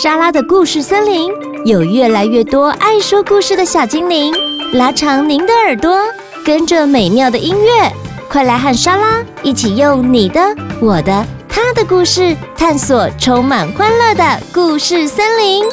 [0.00, 1.28] 莎拉的故事森林
[1.64, 4.32] 有越来越多爱说故事的小精灵，
[4.74, 5.98] 拉长您的耳朵，
[6.44, 7.92] 跟着美妙的音乐，
[8.30, 10.40] 快来和莎拉一起用你的、
[10.80, 15.64] 我的、他的故事，探索充满欢乐的故事森林。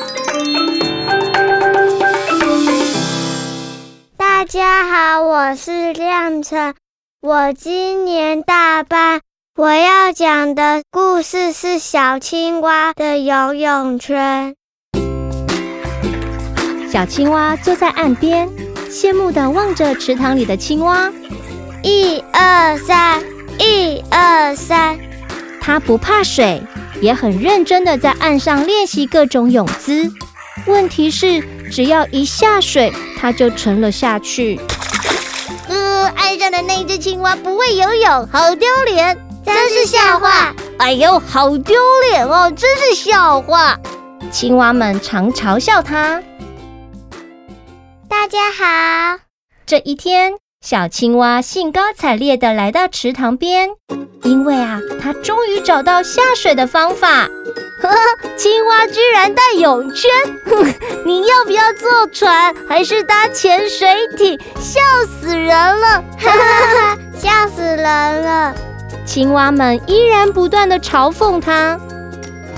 [4.18, 6.74] 大家好，我是亮辰，
[7.22, 9.22] 我今年大班。
[9.58, 14.54] 我要讲的故事是小青蛙的游泳圈。
[16.92, 18.50] 小青蛙坐在岸边，
[18.90, 21.10] 羡慕的望着池塘里的青蛙。
[21.84, 23.24] 一二三，
[23.58, 25.00] 一二三。
[25.62, 26.62] 它不怕水，
[27.00, 30.12] 也很认真的在岸上练习各种泳姿。
[30.68, 34.60] 问题是，只要一下水，它就沉了下去。
[35.70, 39.18] 呃，岸上的那只青蛙不会游泳，好丢脸。
[39.46, 40.54] 真是笑话！
[40.80, 41.76] 哎呦，好丢
[42.10, 42.52] 脸哦！
[42.56, 43.78] 真是笑话。
[44.32, 46.22] 青蛙们常嘲笑它。
[48.10, 49.20] 大家好。
[49.66, 53.70] 这一天，小青蛙兴高采烈地来到池塘边，
[54.24, 57.28] 因为啊，它终于找到下水的方法。
[57.82, 57.98] 呵呵，
[58.36, 60.12] 青蛙居然带泳圈！
[60.46, 60.74] 哼，
[61.06, 64.40] 你要不要坐船，还是搭潜水艇？
[64.60, 66.04] 笑死人了！
[66.18, 68.56] 哈哈哈，笑死人了。
[69.06, 71.80] 青蛙们依然不断地嘲讽它，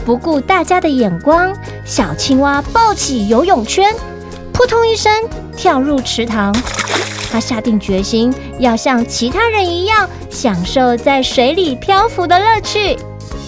[0.05, 1.53] 不顾大家的眼光，
[1.85, 3.93] 小青蛙抱起游泳圈，
[4.53, 5.11] 扑通一声
[5.55, 6.55] 跳入池塘。
[7.29, 12.97] 它下定决心要像其他人一样，享受在水里漂浮的乐趣。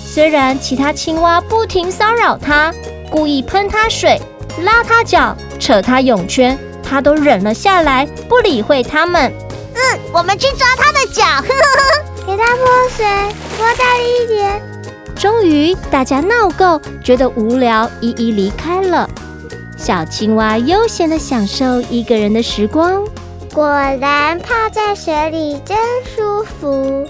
[0.06, 2.74] 虽然其他青蛙不停骚扰它，
[3.10, 4.20] 故意喷它水、
[4.64, 9.32] 拉它脚、扯它泳圈，它都忍了下来，不理会它们。
[9.74, 11.24] 嗯，我们去抓它的脚。
[11.24, 11.79] 呵呵
[12.40, 13.06] 给它泼水，
[13.58, 14.62] 泼大力一点。
[15.14, 19.10] 终于，大家闹够，觉得无聊，一一离开了。
[19.76, 23.06] 小青蛙悠闲的享受一个人的时光。
[23.54, 23.68] 果
[24.00, 27.06] 然，泡在水里真舒服。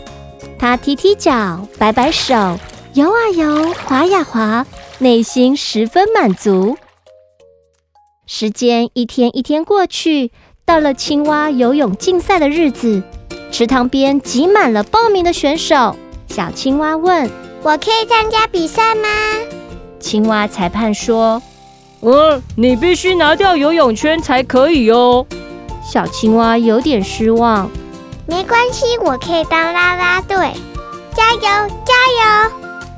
[0.58, 2.58] 它踢踢脚，摆摆手，
[2.94, 4.66] 游啊游，滑呀滑，
[4.98, 6.76] 内心十分满足。
[8.26, 10.32] 时间一天一天过去，
[10.66, 13.04] 到了青蛙游泳竞赛的日子。
[13.52, 15.96] 池塘边挤满了报名的选手。
[16.28, 17.30] 小青蛙问
[17.64, 19.10] ：“我可以参加比赛吗？”
[20.00, 21.42] 青蛙裁判说
[22.02, 25.26] ：“嗯，你必须拿掉游泳圈才可以哦。”
[25.84, 27.70] 小青蛙有点失望。
[28.28, 30.38] 没关系，我可以当啦啦队。
[31.16, 31.94] 加油，加
[32.48, 32.52] 油！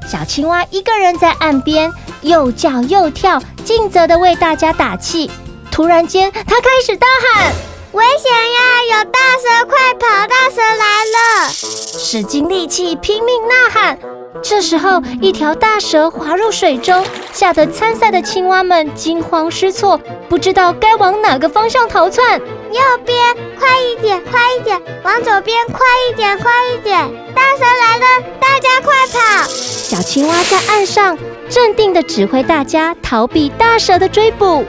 [0.08, 1.92] 小青蛙一个人在岸边
[2.22, 5.32] 又叫又跳，尽责的为大家打气。
[5.72, 7.54] 突然间，他开始大喊。
[7.94, 9.00] 危险呀！
[9.00, 10.28] 有大蛇，快跑！
[10.28, 11.50] 大蛇来了！
[11.52, 14.00] 使尽力气拼命呐喊。
[14.42, 22.40] 这时候，一条大蛇滑入水中，吓得参赛的青蛙们惊慌失措，不知道该往哪个方向逃窜。
[22.40, 24.82] 右边，快一点，快一点！
[25.04, 25.80] 往左边，快
[26.10, 26.98] 一点，快一点！
[27.36, 29.48] 大蛇来了，大家快跑！
[29.50, 31.18] 小青蛙在岸上
[31.50, 34.64] 镇定地指挥大家逃避大蛇的追捕。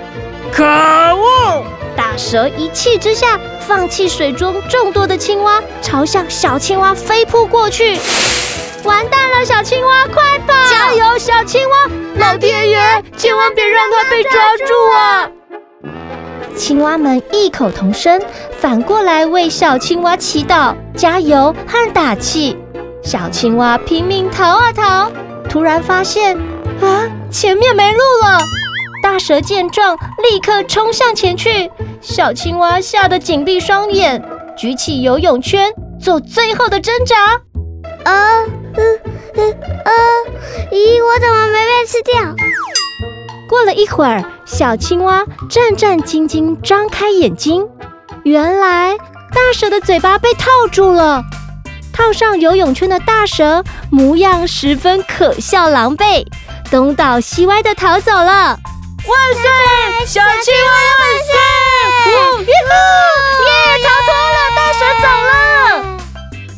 [0.52, 1.64] 可恶！
[1.96, 7.98] 大蛇一气之下，放弃水中众多的青蛙，朝向小青蛙飞扑过去。
[8.84, 10.52] 完蛋了，小青蛙，快跑！
[10.70, 11.76] 加油，小青蛙！
[12.16, 12.78] 老天爷，
[13.16, 15.30] 千万别让它被抓住啊！
[16.56, 18.20] 青蛙们异口同声，
[18.58, 22.56] 反过来为小青蛙祈祷、加油和打气。
[23.02, 25.10] 小青蛙拼命逃啊逃，
[25.48, 26.36] 突然发现
[26.80, 28.38] 啊，前面没路了。
[29.02, 29.96] 大蛇见状，
[30.30, 31.70] 立刻冲向前去。
[32.00, 34.22] 小青蛙吓得紧闭双眼，
[34.56, 35.70] 举起游泳圈
[36.00, 37.34] 做最后的挣扎。
[38.04, 38.44] 啊，
[38.76, 39.00] 嗯
[39.34, 39.52] 嗯
[39.84, 39.90] 啊！
[40.70, 42.34] 咦，我怎么没被吃掉？
[43.48, 47.68] 过了一会儿，小青蛙战战兢兢张开眼睛，
[48.24, 51.22] 原来大蛇的嘴巴被套住了。
[51.92, 56.24] 套上游泳圈的大蛇模样十分可笑狼狈，
[56.70, 58.58] 东倒西歪地逃走了。
[59.04, 60.06] 万岁！
[60.06, 61.32] 小青蛙万岁！
[62.12, 62.70] 耶呼！
[63.46, 63.50] 耶！
[63.82, 65.32] 逃脱了，大蛇走了。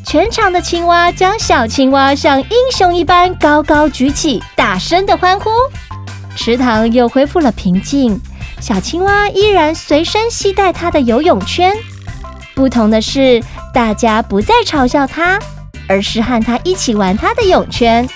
[0.05, 5.51] 全场的青蛙将小青蛙像英雄一般高高举起，大声的欢呼。
[6.37, 8.21] 池塘又恢复了平静，
[8.61, 11.75] 小青蛙依然随身携带它的游泳圈。
[12.55, 13.43] 不同的是，
[13.73, 15.39] 大家不再嘲笑它，
[15.89, 18.09] 而是和它一起玩它的泳圈。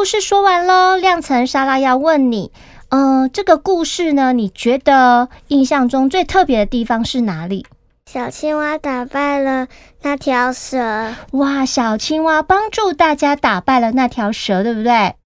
[0.00, 2.52] 故事说完喽，亮层沙拉要问你，
[2.88, 7.66] 嗯、呃，这个故事呢，你觉得印象中最特别的地方是哪里？
[8.10, 9.68] 小青蛙打败了
[10.00, 11.14] 那条蛇。
[11.32, 15.16] 哇，小青蛙帮助大家打败了那条蛇，对不对？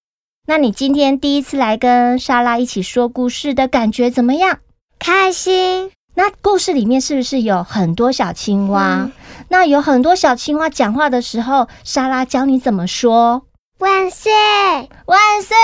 [0.49, 4.59] 那你今天第一次来跟莎拉一起说故事的感觉怎么样？
[4.99, 5.93] 开心。
[6.17, 9.05] 那故事里面是不是有很多小青蛙？
[9.05, 9.12] 嗯、
[9.50, 13.44] 那有很多小青蛙讲话的时候，莎拉教你怎么说？
[13.79, 14.32] 万岁！
[15.06, 15.56] 万岁！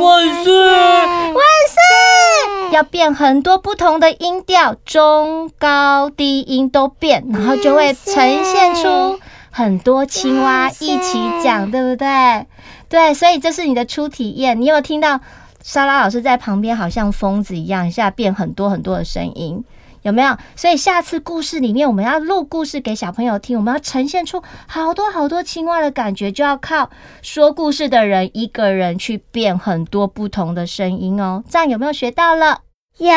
[0.00, 0.52] 万岁！
[0.54, 2.70] 万岁！
[2.70, 9.18] 要变很多不同的音调，中高低音都变，然后就会呈现出
[9.50, 12.46] 很多青蛙一起讲，对不对？
[12.88, 14.60] 对，所以这是你的初体验。
[14.60, 15.18] 你有听到
[15.62, 19.64] 莎拉老师在旁边，好像疯子一样，一下变很多很多的声音。
[20.02, 20.36] 有没有？
[20.54, 26.90] 所以下次故事里面，我们要录故事给小朋友听，我们要呈现出好多好多青蛙的感觉，就要靠
[27.22, 31.42] 说故事的人一个人去变很多不同的声音哦。
[31.48, 32.60] 这样有没有学到了？
[32.98, 33.10] 有，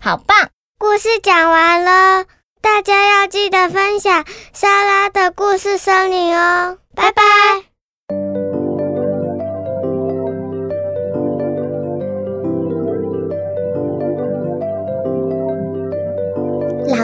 [0.00, 0.48] 好棒！
[0.78, 2.24] 故事讲完了，
[2.60, 6.78] 大家要记得分享莎拉的故事森林哦。
[6.94, 7.65] 拜拜。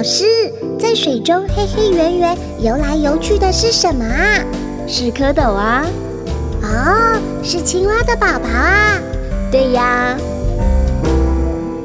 [0.02, 0.24] 老师，
[0.80, 4.44] 在水中黑黑圆圆游来游去的是什么啊？
[4.84, 5.86] 是蝌蚪啊！
[6.60, 8.98] 哦，是青蛙的宝宝啊！
[9.52, 10.18] 对呀。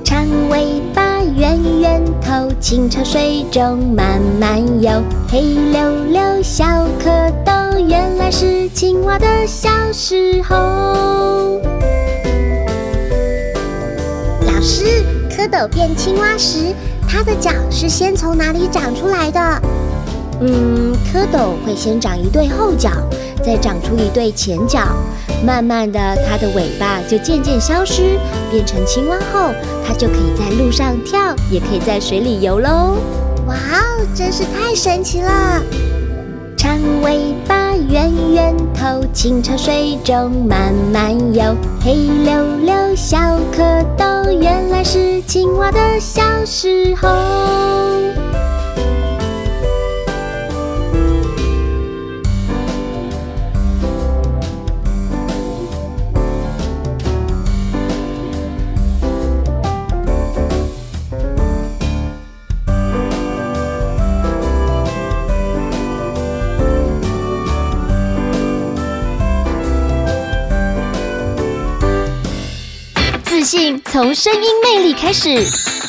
[0.04, 4.90] 长尾巴，圆圆头，清澈水中慢慢游。
[5.30, 5.42] 黑
[5.72, 6.66] 溜溜小
[7.00, 10.56] 蝌蚪，原来是青蛙的小时候。
[14.48, 16.74] 老师，蝌蚪变青蛙时，
[17.08, 19.62] 它的脚是先从哪里长出来的？
[20.42, 22.92] 嗯，蝌蚪会先长一对后脚，
[23.44, 24.82] 再长出一对前脚，
[25.44, 28.20] 慢慢的，它的尾巴就渐渐消失，
[28.52, 29.52] 变成青蛙后，
[29.88, 32.98] 它就可以在路上跳，也可以在水里游喽。
[33.48, 35.64] 哇哦，真是太神奇了！
[36.58, 41.56] 长尾巴，圆圆头，清澈水中慢慢游。
[41.80, 43.18] 黑溜溜小
[43.54, 47.08] 蝌蚪，原来是青蛙的小时候。
[73.90, 75.46] 从声音魅力开始，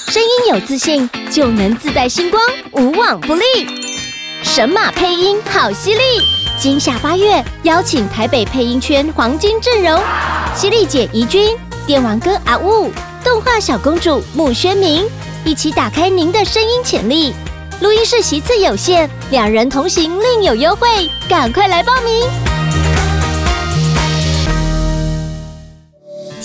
[0.06, 2.40] 声音有自信就能自带星光，
[2.72, 3.44] 无往不利。
[4.44, 6.00] 神马配音好犀利！
[6.60, 10.00] 今夏八月邀请台北配音圈黄金阵容：
[10.54, 11.56] 犀利姐怡君、
[11.88, 12.92] 电玩哥阿雾、
[13.24, 15.04] 动画小公主穆宣明，
[15.44, 17.34] 一起打开您的声音潜力。
[17.80, 20.88] 录音室席次有限，两人同行另有优惠，
[21.28, 22.47] 赶快来报名！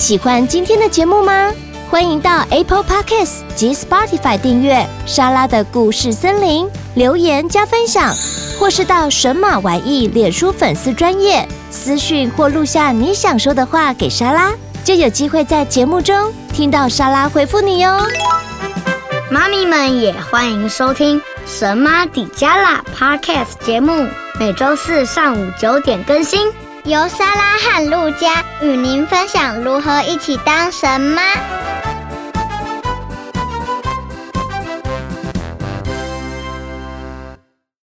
[0.03, 1.50] 喜欢今天的节目吗？
[1.89, 8.13] 欢迎到 Apple Podcasts 及 Spotify 订阅莎拉的故事森林，留言加分享，
[8.59, 14.51] 或是到神马玩意脸书粉丝专页私讯或录下你想说的话给莎拉，
[14.83, 17.97] 就有机会在节目中听到莎拉回复你哟。
[19.31, 24.05] 妈咪们也欢迎收听神妈底加拉 Podcast 节目，
[24.38, 26.51] 每周四上午九点更新。
[26.85, 31.73] 由莎拉和路加与您分享如何一起当神妈。